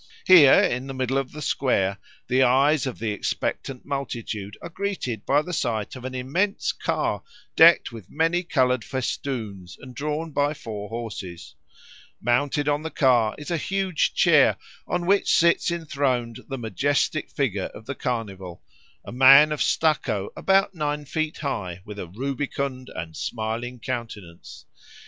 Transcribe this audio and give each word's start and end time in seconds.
Here, 0.25 0.59
in 0.63 0.87
the 0.87 0.95
middle 0.95 1.19
of 1.19 1.31
the 1.31 1.43
square, 1.43 1.99
the 2.27 2.41
eyes 2.41 2.87
of 2.87 2.97
the 2.97 3.11
expectant 3.11 3.85
multitude 3.85 4.57
are 4.59 4.67
greeted 4.69 5.27
by 5.27 5.43
the 5.43 5.53
sight 5.53 5.95
of 5.95 6.05
an 6.05 6.15
immense 6.15 6.71
car 6.71 7.21
decked 7.55 7.91
with 7.91 8.09
many 8.09 8.41
coloured 8.41 8.83
festoons 8.83 9.77
and 9.79 9.93
drawn 9.93 10.31
by 10.31 10.55
four 10.55 10.89
horses. 10.89 11.53
Mounted 12.19 12.67
on 12.67 12.81
the 12.81 12.89
car 12.89 13.35
is 13.37 13.51
a 13.51 13.57
huge 13.57 14.15
chair, 14.15 14.57
on 14.87 15.05
which 15.05 15.31
sits 15.35 15.69
enthroned 15.69 16.45
the 16.49 16.57
majestic 16.57 17.29
figure 17.29 17.65
of 17.75 17.85
the 17.85 17.93
Carnival, 17.93 18.63
a 19.05 19.11
man 19.11 19.51
of 19.51 19.61
stucco 19.61 20.31
about 20.35 20.73
nine 20.73 21.05
feet 21.05 21.37
high 21.37 21.79
with 21.85 21.99
a 21.99 22.07
rubicund 22.07 22.89
and 22.95 23.15
smiling 23.15 23.79
countenance. 23.79 24.65